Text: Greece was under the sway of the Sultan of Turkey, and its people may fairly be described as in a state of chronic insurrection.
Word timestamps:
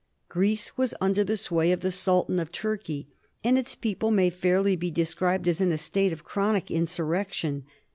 Greece 0.29 0.75
was 0.75 0.95
under 0.99 1.23
the 1.23 1.37
sway 1.37 1.71
of 1.71 1.81
the 1.81 1.91
Sultan 1.91 2.39
of 2.39 2.51
Turkey, 2.51 3.07
and 3.43 3.55
its 3.55 3.75
people 3.75 4.09
may 4.09 4.31
fairly 4.31 4.75
be 4.75 4.89
described 4.89 5.47
as 5.47 5.61
in 5.61 5.71
a 5.71 5.77
state 5.77 6.11
of 6.11 6.23
chronic 6.23 6.71
insurrection. 6.71 7.65